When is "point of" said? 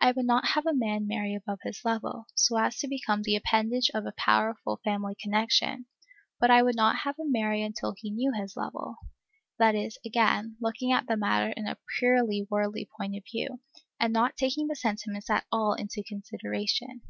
12.98-13.24